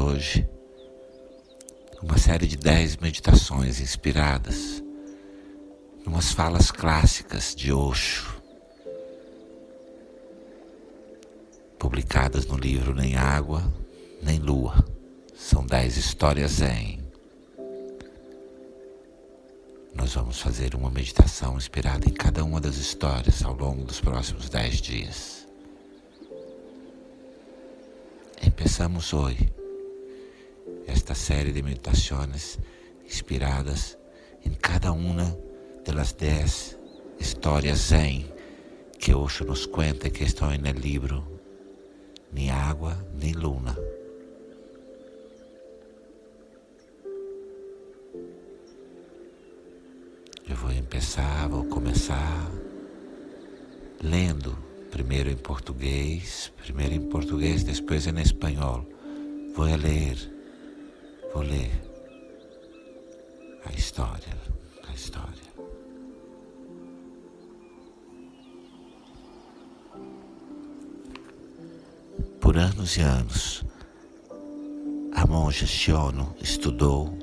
Começamos 0.00 0.14
hoje 0.14 0.48
uma 2.02 2.16
série 2.16 2.46
de 2.46 2.56
dez 2.56 2.96
meditações 2.96 3.80
inspiradas 3.80 4.82
em 5.98 6.08
umas 6.08 6.32
falas 6.32 6.70
clássicas 6.70 7.54
de 7.54 7.70
Osho, 7.70 8.40
publicadas 11.78 12.46
no 12.46 12.56
livro 12.56 12.94
Nem 12.94 13.14
Água, 13.14 13.62
Nem 14.22 14.38
Lua. 14.38 14.82
São 15.34 15.66
dez 15.66 15.98
histórias 15.98 16.52
zen. 16.52 17.00
Nós 19.94 20.14
vamos 20.14 20.40
fazer 20.40 20.74
uma 20.74 20.90
meditação 20.90 21.58
inspirada 21.58 22.08
em 22.08 22.14
cada 22.14 22.42
uma 22.42 22.60
das 22.60 22.76
histórias 22.76 23.44
ao 23.44 23.54
longo 23.54 23.84
dos 23.84 24.00
próximos 24.00 24.48
dez 24.48 24.80
dias. 24.80 25.46
Empezamos 28.42 29.12
hoje 29.12 29.59
esta 30.86 31.14
série 31.14 31.52
de 31.52 31.62
meditações 31.62 32.58
inspiradas 33.04 33.98
em 34.44 34.52
cada 34.52 34.92
uma 34.92 35.36
das 35.84 36.12
dez 36.12 36.78
histórias 37.18 37.78
zen 37.78 38.32
que 38.98 39.14
Osho 39.14 39.44
nos 39.44 39.66
conta 39.66 40.10
que 40.10 40.24
estão 40.24 40.50
no 40.50 40.70
livro 40.72 41.26
Ni 42.32 42.50
Água, 42.50 42.96
Ni 43.14 43.32
Luna. 43.32 43.76
Eu 50.48 50.56
vou 50.56 50.70
começar, 50.70 51.48
vou 51.48 51.64
começar 51.64 52.50
lendo 54.02 54.56
primeiro 54.90 55.30
em 55.30 55.36
português, 55.36 56.52
primeiro 56.62 56.94
em 56.94 57.08
português, 57.08 57.62
depois 57.62 58.06
em 58.06 58.20
espanhol. 58.20 58.86
Vou 59.54 59.64
ler, 59.64 60.16
vou 61.32 61.42
ler 61.42 61.70
a 63.64 63.72
história, 63.72 64.36
a 64.88 64.92
história. 64.92 65.50
Por 72.40 72.56
anos 72.56 72.96
e 72.96 73.00
anos, 73.00 73.64
a 75.12 75.26
monja 75.26 75.66
Shiono 75.66 76.34
estudou 76.40 77.16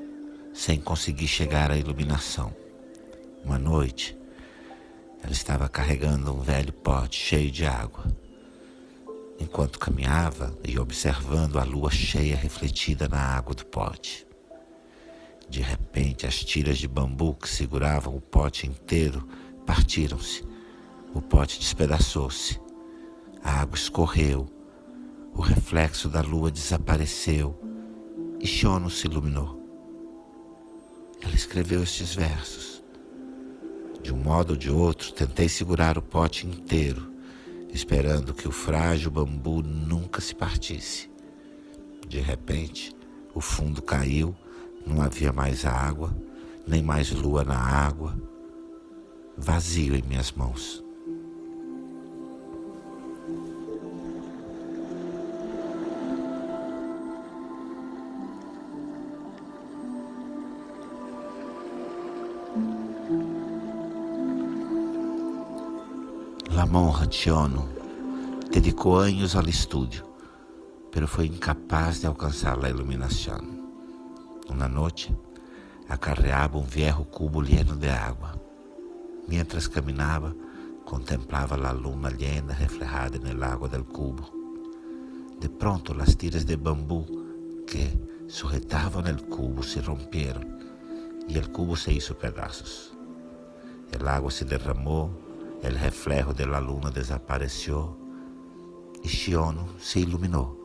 sem 0.54 0.80
conseguir 0.80 1.28
chegar 1.28 1.70
à 1.70 1.76
iluminação. 1.76 2.54
Uma 3.44 3.58
noite, 3.58 4.16
ela 5.22 5.32
estava 5.32 5.68
carregando 5.68 6.32
um 6.34 6.40
velho 6.40 6.72
pote 6.72 7.18
cheio 7.18 7.50
de 7.50 7.66
água. 7.66 8.04
Enquanto 9.38 9.78
caminhava 9.78 10.56
e 10.66 10.78
observando 10.78 11.58
a 11.58 11.64
lua 11.64 11.90
cheia 11.90 12.36
refletida 12.36 13.08
na 13.08 13.20
água 13.20 13.54
do 13.54 13.64
pote. 13.64 14.26
De 15.48 15.60
repente, 15.60 16.26
as 16.26 16.44
tiras 16.44 16.78
de 16.78 16.86
bambu 16.86 17.34
que 17.34 17.48
seguravam 17.48 18.14
o 18.14 18.20
pote 18.20 18.66
inteiro 18.66 19.26
partiram-se. 19.64 20.44
O 21.14 21.22
pote 21.22 21.58
despedaçou-se. 21.58 22.60
A 23.42 23.60
água 23.60 23.76
escorreu. 23.76 24.46
O 25.34 25.40
reflexo 25.40 26.08
da 26.08 26.20
lua 26.20 26.50
desapareceu 26.50 27.58
e 28.40 28.46
Shono 28.46 28.90
se 28.90 29.06
iluminou. 29.06 29.58
Ela 31.20 31.34
escreveu 31.34 31.82
estes 31.82 32.14
versos. 32.14 32.82
De 34.02 34.12
um 34.12 34.16
modo 34.16 34.50
ou 34.50 34.56
de 34.56 34.70
outro, 34.70 35.12
tentei 35.12 35.48
segurar 35.48 35.98
o 35.98 36.02
pote 36.02 36.46
inteiro, 36.46 37.12
esperando 37.72 38.34
que 38.34 38.48
o 38.48 38.52
frágil 38.52 39.10
bambu 39.10 39.62
nunca 39.62 40.20
se 40.20 40.34
partisse. 40.34 41.10
De 42.08 42.20
repente, 42.20 42.94
o 43.34 43.40
fundo 43.40 43.82
caiu, 43.82 44.34
não 44.86 45.02
havia 45.02 45.32
mais 45.32 45.64
água, 45.64 46.16
nem 46.66 46.82
mais 46.82 47.10
lua 47.10 47.44
na 47.44 47.58
água, 47.58 48.16
vazio 49.36 49.94
em 49.94 50.02
minhas 50.02 50.32
mãos. 50.32 50.84
Lamon 66.58 66.90
Rationo 66.90 67.68
dedicou 68.50 68.96
anos 68.96 69.36
ao 69.36 69.48
estudo, 69.48 70.02
pero 70.90 71.06
foi 71.06 71.26
incapaz 71.26 72.00
de 72.00 72.08
alcançar 72.08 72.58
a 72.64 72.68
iluminação. 72.68 73.38
Uma 74.50 74.66
noite, 74.66 75.16
acarreava 75.88 76.58
um 76.58 76.64
viejo 76.64 77.04
cubo 77.04 77.42
lleno 77.42 77.76
de 77.76 77.88
água. 77.88 78.34
Mientras 79.28 79.68
caminhava, 79.68 80.34
contemplava 80.84 81.54
a 81.54 81.70
luna 81.70 82.10
llena 82.10 82.54
reflejada 82.54 83.20
no 83.20 83.32
lago 83.38 83.68
del 83.68 83.84
cubo. 83.84 84.28
De 85.38 85.48
pronto, 85.48 85.94
as 86.02 86.16
tiras 86.16 86.44
de 86.44 86.56
bambu 86.56 87.06
que 87.68 87.96
sujetavam 88.26 89.04
o 89.04 89.24
cubo 89.28 89.62
se 89.62 89.78
romperam 89.78 90.42
e 91.28 91.38
o 91.38 91.50
cubo 91.50 91.76
se 91.76 91.92
hizo 91.92 92.16
pedazos. 92.16 92.92
El 93.92 94.08
agua 94.08 94.32
se 94.32 94.44
derramou 94.44 95.27
El 95.62 95.78
reflejo 95.78 96.32
de 96.32 96.46
la 96.46 96.60
luna 96.60 96.90
desapareció 96.90 97.96
y 99.02 99.08
Shiono 99.08 99.68
se 99.80 100.00
iluminó. 100.00 100.56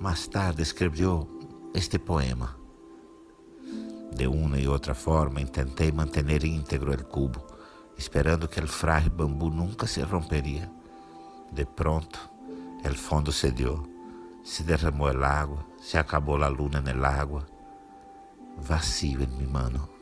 Más 0.00 0.28
tarde 0.28 0.62
escreveu 0.62 1.28
este 1.72 1.98
poema. 1.98 2.56
De 4.12 4.26
uma 4.26 4.58
e 4.58 4.68
outra 4.68 4.94
forma, 4.94 5.44
tentei 5.46 5.90
manter 5.90 6.44
íntegro 6.44 6.92
o 6.92 7.04
cubo, 7.04 7.44
esperando 7.96 8.48
que 8.48 8.60
o 8.60 8.66
frágil 8.68 9.10
bambu 9.10 9.50
nunca 9.50 9.86
se 9.86 10.04
romperia. 10.04 10.70
De 11.50 11.64
pronto, 11.64 12.18
el 12.84 12.96
fondo 12.96 13.32
cedió, 13.32 13.82
se 14.42 14.62
derramou 14.62 15.08
el 15.08 15.24
agua, 15.24 15.64
se 15.80 15.98
acabou 15.98 16.42
a 16.42 16.48
luna 16.48 16.82
el 16.86 17.04
agua. 17.04 17.46
Vacío 18.68 19.20
en 19.20 19.36
mi 19.36 19.46
mano. 19.46 19.93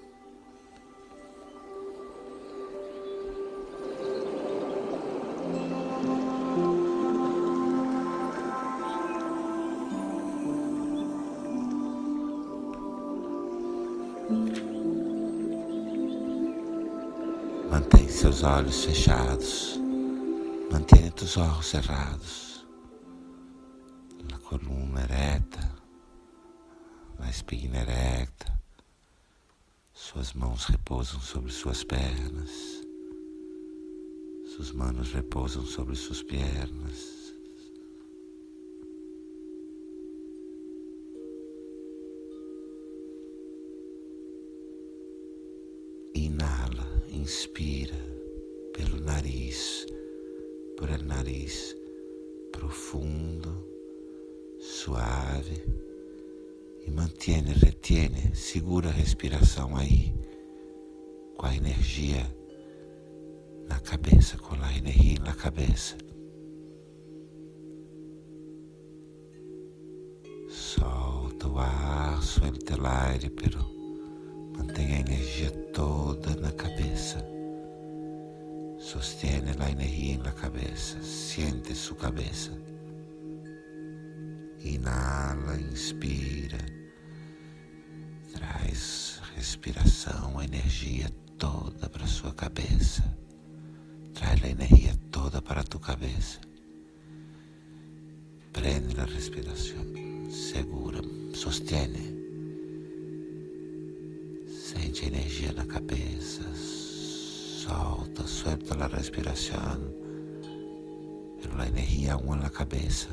Seus 18.22 18.44
olhos 18.44 18.84
fechados. 18.84 19.80
Mantenha 20.70 21.12
os 21.20 21.36
olhos 21.36 21.66
cerrados. 21.66 22.64
A 24.32 24.38
coluna 24.38 25.02
ereta. 25.02 25.74
A 27.18 27.28
espinha 27.28 27.80
erecta. 27.80 28.56
Suas 29.92 30.34
mãos 30.34 30.66
repousam 30.66 31.20
sobre 31.20 31.50
suas 31.50 31.82
pernas. 31.82 32.86
Suas 34.54 34.70
manos 34.70 35.12
repousam 35.12 35.66
sobre 35.66 35.96
suas 35.96 36.22
pernas. 36.22 37.22
Inspira 47.22 48.01
por 50.82 50.90
el 50.90 51.06
nariz 51.06 51.76
profundo, 52.50 53.68
suave 54.58 55.64
e 56.84 56.90
mantiene, 56.90 57.52
retiene, 57.52 58.34
segura 58.34 58.88
a 58.88 58.92
respiração 58.92 59.76
aí, 59.76 60.12
com 61.36 61.46
a 61.46 61.54
energia 61.54 62.26
na 63.68 63.78
cabeça, 63.78 64.36
com 64.38 64.56
a 64.56 64.76
energia 64.76 65.20
na 65.20 65.32
cabeça. 65.32 65.96
Solta 70.48 71.46
o 71.46 71.60
ar, 71.60 72.20
suelta 72.24 72.74
o 72.74 72.84
aire, 72.84 73.30
pero 73.30 73.60
Mantenha 74.58 74.96
a 74.96 75.00
energia 75.00 75.50
toda 75.72 76.34
na 76.36 76.50
cabeça. 76.50 77.41
Sostiene 78.92 79.54
a 79.58 79.70
energia 79.70 80.18
na 80.18 80.32
cabeça. 80.32 81.02
Siente 81.02 81.74
sua 81.74 81.96
cabeça. 81.96 82.52
Inala, 84.62 85.58
inspira. 85.58 86.58
Traz 88.34 89.18
respiração, 89.34 90.38
a 90.38 90.44
energia 90.44 91.08
toda 91.38 91.88
para 91.88 92.06
sua 92.06 92.34
cabeça. 92.34 93.02
Traz 94.12 94.44
a 94.44 94.48
energia 94.48 94.94
toda 95.10 95.40
para 95.40 95.64
tu 95.64 95.78
cabeça. 95.78 96.38
Prende 98.52 98.94
la 98.94 99.06
respirazione, 99.06 100.30
segura, 100.30 101.00
sostiene. 101.32 102.14
Sente 104.46 105.06
energia 105.06 105.50
na 105.54 105.64
cabeça, 105.64 106.42
solta, 107.62 108.26
suelta 108.26 108.74
la 108.74 108.88
respiração, 108.88 109.80
pero 111.40 111.56
la 111.56 111.68
energia 111.68 112.14
aún 112.14 112.40
na 112.40 112.50
cabeça. 112.50 113.08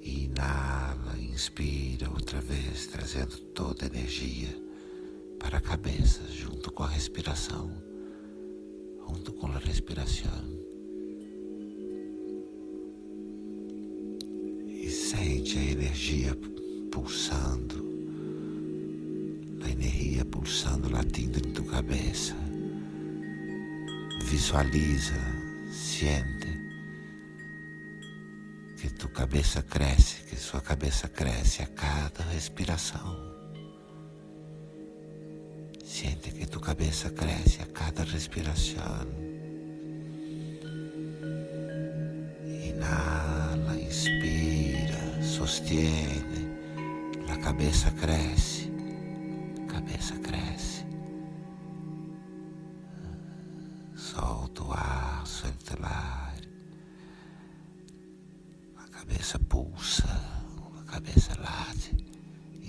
Inala, 0.00 1.18
inspira 1.18 2.08
outra 2.10 2.40
vez, 2.40 2.86
trazendo 2.86 3.36
toda 3.54 3.84
a 3.84 3.88
energia 3.88 4.48
para 5.38 5.58
a 5.58 5.60
cabeça, 5.60 6.22
junto 6.28 6.72
com 6.72 6.84
a 6.84 6.88
respiração, 6.88 7.70
junto 9.06 9.32
com 9.34 9.46
a 9.48 9.58
respiração. 9.58 10.44
E 14.84 14.88
sente 14.90 15.58
a 15.58 15.70
energia 15.70 16.36
pulsando, 16.90 17.91
energia 19.82 20.24
pulsando, 20.24 20.90
latindo 20.90 21.38
em 21.38 21.52
tua 21.52 21.64
cabeça. 21.64 22.34
Visualiza, 24.24 25.14
siente 25.70 26.60
que 28.76 28.88
tua 28.90 29.10
cabeça 29.10 29.62
cresce, 29.62 30.22
que 30.24 30.36
sua 30.36 30.60
cabeça 30.60 31.08
cresce 31.08 31.62
a 31.62 31.66
cada 31.66 32.22
respiração. 32.32 33.32
Siente 35.84 36.30
que 36.30 36.46
tua 36.46 36.62
cabeça 36.62 37.10
cresce 37.10 37.60
a 37.62 37.66
cada 37.66 38.04
respiração. 38.04 39.06
Inala, 42.68 43.76
inspira, 43.78 45.22
sostiene, 45.22 46.48
a 47.28 47.36
cabeça 47.36 47.90
cresce, 47.92 48.51
cabeça 49.72 50.14
cresce. 50.18 50.84
Solta 53.96 54.64
o 54.64 54.72
ar, 54.72 55.26
solta 55.26 55.80
o 55.80 55.84
ar. 55.86 56.32
cabeça 58.90 59.38
pulsa, 59.38 60.08
a 60.80 60.92
cabeça 60.92 61.32
late, 61.40 61.96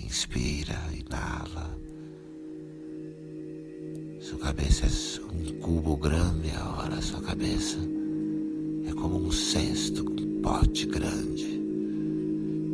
inspira, 0.04 0.78
inala. 0.92 1.78
Sua 4.20 4.38
cabeça 4.38 4.86
é 4.86 5.24
um 5.32 5.60
cubo 5.60 5.96
grande 5.96 6.50
agora, 6.50 7.00
sua 7.00 7.22
cabeça 7.22 7.78
é 8.88 8.92
como 8.94 9.26
um 9.26 9.30
cesto, 9.30 10.02
um 10.02 10.42
pote 10.42 10.86
grande, 10.86 11.60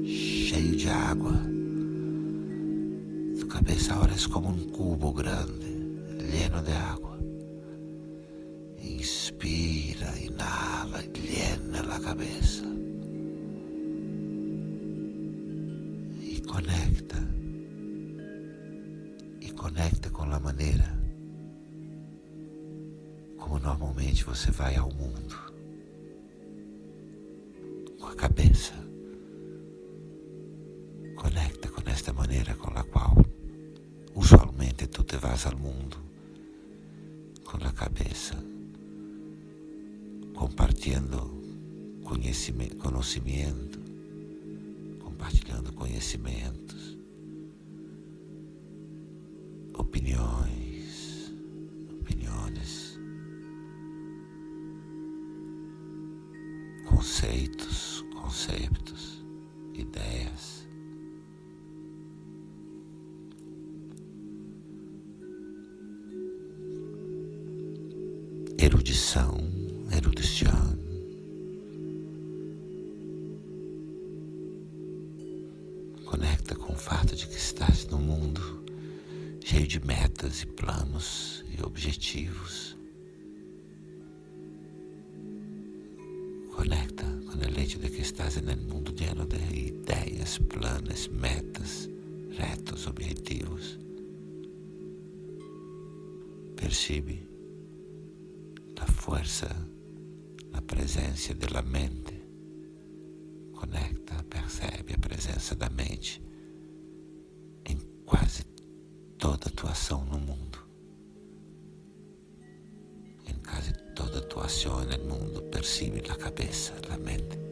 cheio 0.07 0.77
de 0.77 0.89
água. 0.89 1.60
Cabeça 3.51 3.93
agora 3.95 4.13
é 4.13 4.29
como 4.29 4.49
um 4.49 4.71
cubo 4.71 5.13
grande, 5.13 5.67
lleno 6.31 6.63
de 6.63 6.73
água. 6.73 7.19
Inspira, 8.79 10.17
inala, 10.19 11.03
llena 11.15 11.81
a 11.95 12.01
cabeça. 12.01 12.71
conecta 16.51 17.17
e 19.41 19.53
conecta 19.53 20.11
com 20.11 20.25
a 20.25 20.41
maneira 20.41 20.99
como 23.39 23.59
normalmente 23.61 24.25
você 24.25 24.51
vai 24.51 24.75
ao 24.77 24.93
mundo 24.93 25.37
com 28.01 28.07
a 28.07 28.15
cabeça. 28.15 28.75
Conecta 31.17 31.69
com 31.69 31.89
esta 31.89 32.13
maneira 32.13 32.55
com 32.55 32.71
a 32.79 32.85
vas 35.21 35.45
ao 35.45 35.57
mundo 35.57 35.99
com 37.45 37.59
a 37.59 37.73
cabeça, 37.73 38.35
compartilhando 40.35 41.39
conhecimento, 42.03 42.77
conhecimento 42.79 43.79
compartilhando 44.99 45.73
conhecimentos, 45.75 46.97
opiniões, 49.75 51.31
opiniões, 52.01 52.99
conceitos, 56.89 58.03
conceitos, 58.15 58.80
Erudição, 68.59 69.39
erudição. 69.97 70.79
Conecta 76.05 76.55
com 76.55 76.73
o 76.73 76.77
fato 76.77 77.17
de 77.17 77.27
que 77.27 77.37
estás 77.37 77.87
num 77.87 77.99
mundo 77.99 78.65
cheio 79.45 79.67
de 79.67 79.85
metas 79.85 80.43
e 80.43 80.47
planos 80.47 81.45
e 81.57 81.63
objetivos. 81.63 82.77
Conecta 86.55 87.05
com 87.05 87.39
o 87.39 87.61
hecho 87.61 87.79
de 87.79 87.89
que 87.89 88.03
estás 88.03 88.37
no 88.41 88.57
mundo 88.57 88.93
lleno 88.93 89.27
de 89.27 89.37
ideias, 89.37 90.39
planos, 90.39 91.09
metas, 91.09 91.89
retos, 92.37 92.87
objetivos. 92.87 93.79
Percibe 96.57 97.30
a 99.01 99.03
força, 99.03 99.49
a 100.53 100.61
presença 100.61 101.33
da 101.35 101.63
mente 101.63 102.23
conecta, 103.55 104.23
percebe 104.25 104.93
a 104.93 104.99
presença 104.99 105.55
da 105.55 105.71
mente 105.71 106.23
em 107.65 107.79
quase 108.05 108.45
toda 109.19 109.49
a 109.49 109.53
tua 109.53 109.71
ação 109.71 110.05
no 110.05 110.21
mundo. 110.21 110.59
Em 113.27 113.35
quase 113.43 113.73
toda 113.95 114.19
a 114.19 114.23
tua 114.23 114.45
ação 114.45 114.85
no 114.85 115.17
mundo, 115.17 115.43
percebe 115.45 116.03
a 116.11 116.17
cabeça, 116.17 116.75
a 116.91 116.99
mente. 116.99 117.50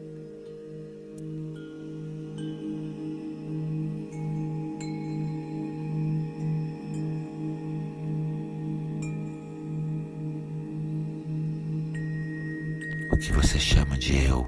O 13.11 13.17
que 13.17 13.31
você 13.31 13.57
chama 13.59 13.97
de 13.97 14.15
eu 14.23 14.45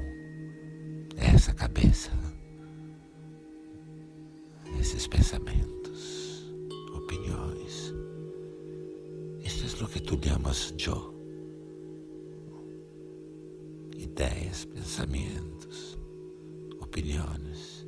essa 1.17 1.53
cabeça, 1.53 2.11
esses 4.79 5.07
pensamentos, 5.07 6.45
opiniões. 6.93 7.93
Esto 9.43 9.65
es 9.65 9.81
lo 9.81 9.87
que 9.87 9.99
tú 9.99 10.17
llamas 10.17 10.73
yo. 10.77 11.13
Ideias, 13.97 14.65
pensamentos, 14.65 15.97
opiniões. 16.79 17.87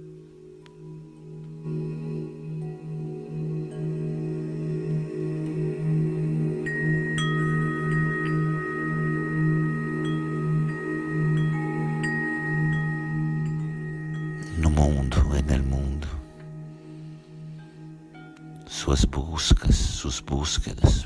Suas 18.84 19.06
buscas, 19.06 19.76
suas 19.76 20.20
búsquedas, 20.20 21.06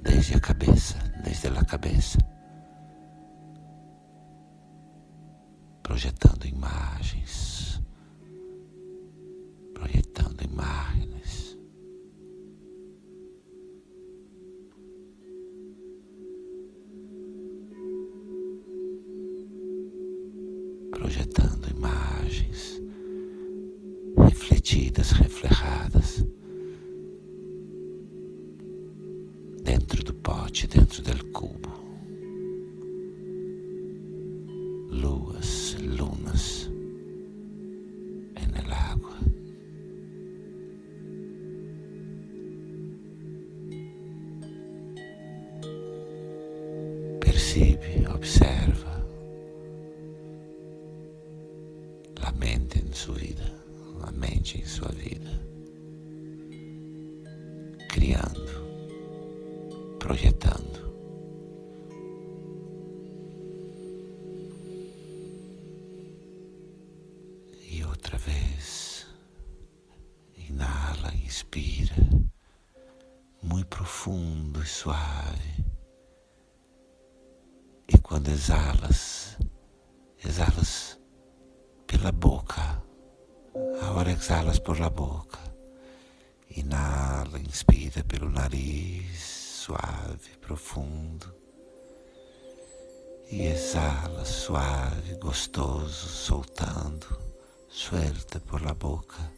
desde 0.00 0.34
a 0.34 0.40
cabeça, 0.40 0.98
desde 1.22 1.46
a 1.46 1.64
cabeça, 1.64 2.18
projetando 5.82 6.46
imagens, 6.46 7.43
Projetando 20.94 21.68
imagens 21.70 22.80
refletidas, 24.16 25.12
reflejadas 25.12 26.24
dentro 29.62 30.02
do 30.02 30.14
pote, 30.14 30.66
dentro 30.66 31.02
del 31.02 31.22
cubo. 31.32 31.84
plumas 34.94 35.74
en 35.78 36.83
mente 52.54 52.78
en 52.78 52.94
su 52.94 53.12
vida, 53.14 53.52
la 54.00 54.12
mente 54.12 54.60
en 54.60 54.68
sua 54.68 54.90
vida, 54.90 55.40
criando, 57.88 59.98
projetando. 59.98 60.93
Exalas 84.24 84.58
por 84.58 84.80
la 84.80 84.88
boca. 84.88 85.38
Inala, 86.56 87.38
inspira 87.38 88.02
pelo 88.02 88.30
nariz, 88.30 89.20
suave, 89.20 90.30
profundo. 90.40 91.26
E 93.30 93.48
exala, 93.48 94.24
suave, 94.24 95.18
gostoso, 95.20 96.08
soltando, 96.08 97.06
suelta 97.68 98.40
por 98.40 98.62
la 98.62 98.72
boca. 98.72 99.30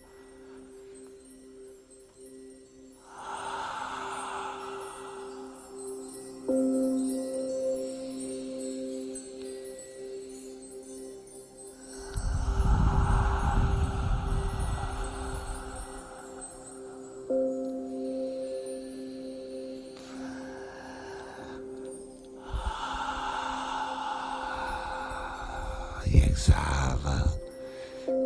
Exala 26.46 27.40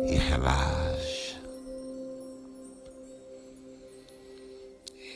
e 0.07 0.15
relaxa. 0.15 1.41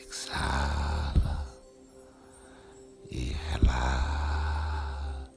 Exala 0.02 1.46
e 3.08 3.36
relaxa. 3.52 5.30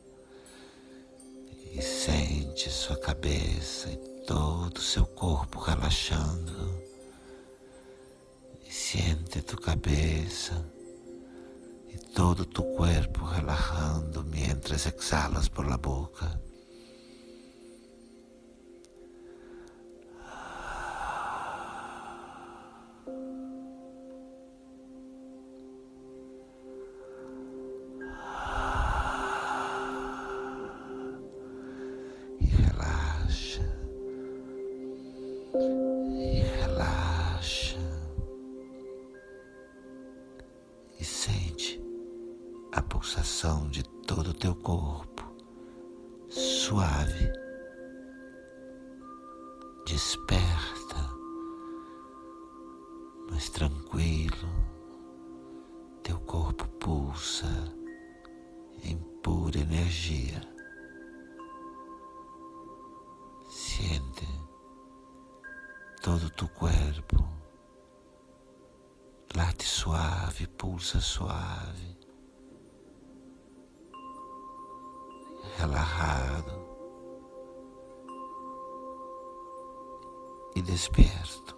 E 1.71 1.79
sente 1.79 2.71
sua 2.71 2.97
cabeça 2.97 3.91
e 3.91 3.97
todo 4.25 4.77
o 4.77 4.81
seu 4.81 5.05
corpo 5.05 5.59
relaxando. 5.59 6.81
E 8.65 8.73
sente 8.73 9.43
tu 9.43 9.55
cabeça 9.61 10.65
e 11.87 11.97
todo 12.15 12.45
tu 12.45 12.63
corpo 12.75 13.25
relajando 13.25 14.23
mientras 14.23 14.87
exalas 14.87 15.47
por 15.47 15.67
la 15.67 15.77
boca. 15.77 16.48
Pulsação 42.83 43.69
de 43.69 43.83
todo 43.83 44.29
o 44.29 44.33
teu 44.33 44.55
corpo, 44.55 45.23
suave, 46.29 47.31
desperta, 49.85 51.09
mas 53.31 53.49
tranquilo. 53.49 54.49
Teu 56.03 56.19
corpo 56.21 56.67
pulsa 56.79 57.47
em 58.83 58.97
pura 59.21 59.59
energia. 59.59 60.41
Siente 63.49 64.27
todo 66.01 66.25
o 66.25 66.29
teu 66.31 66.47
corpo 66.49 67.29
late 69.35 69.63
suave, 69.63 70.47
pulsa 70.47 70.99
suave. 70.99 71.98
Relajado 75.59 76.53
e 80.55 80.61
desperto, 80.61 81.53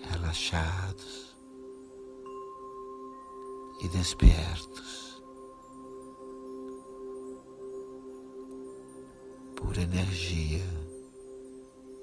relaxados 0.00 1.36
e 3.80 3.88
despertos 3.88 5.22
por 9.54 9.78
energia, 9.78 10.66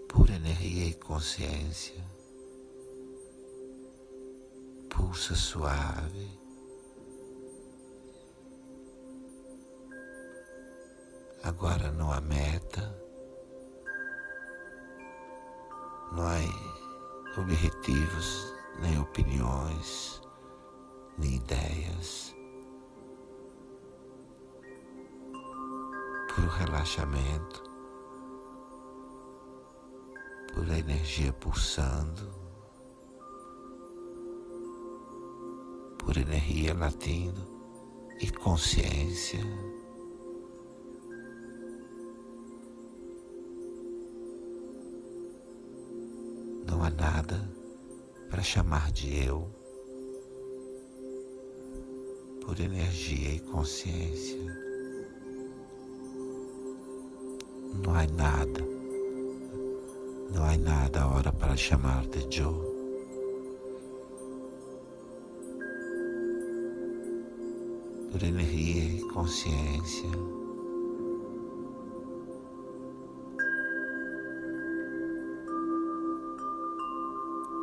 por 0.07 0.29
energia 0.29 0.85
e 0.85 0.93
consciência, 0.93 2.01
pulsa 4.89 5.35
suave 5.35 6.46
Agora 11.47 11.93
não 11.93 12.11
há 12.11 12.19
meta, 12.19 12.93
não 16.11 16.23
há 16.27 17.39
objetivos, 17.39 18.53
nem 18.81 18.99
opiniões, 18.99 20.21
nem 21.17 21.35
ideias. 21.35 22.35
Por 26.35 26.43
relaxamento, 26.49 27.63
por 30.53 30.67
energia 30.67 31.31
pulsando, 31.31 32.29
por 35.97 36.17
energia 36.17 36.73
latindo 36.73 37.41
e 38.19 38.29
consciência. 38.31 39.76
Nada 47.07 47.41
para 48.29 48.43
chamar 48.43 48.91
de 48.91 49.23
eu 49.23 49.47
por 52.41 52.59
energia 52.59 53.35
e 53.35 53.39
consciência. 53.39 54.37
Não 57.81 57.93
há 57.93 58.05
nada, 58.07 58.61
não 60.33 60.43
há 60.43 60.57
nada 60.57 61.03
agora 61.03 61.31
para 61.31 61.55
chamar 61.55 62.05
de 62.07 62.41
eu. 62.41 62.53
Por 68.11 68.21
energia 68.23 68.83
e 68.83 69.01
consciência. 69.13 70.36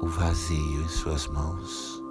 O 0.03 0.07
vazio 0.07 0.83
em 0.83 0.89
suas 0.89 1.27
mãos, 1.29 2.03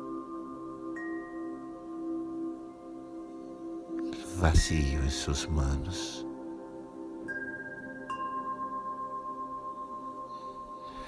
vazio 4.37 5.03
em 5.03 5.09
suas 5.09 5.45
manos. 5.47 6.25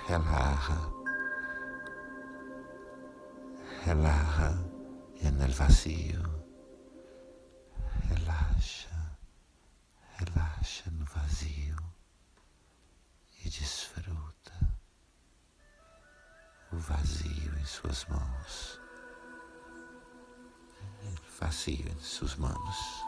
Relaja, 0.08 0.78
relaja 3.84 4.54
en 5.22 5.42
el 5.42 5.52
vacío, 5.52 6.22
suas 17.76 18.06
mãos. 18.06 18.80
Em 21.04 21.16
suas 22.00 22.36
mãos. 22.36 23.05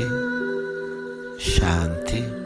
Shanti, 0.00 1.36
Shanti. 1.36 2.39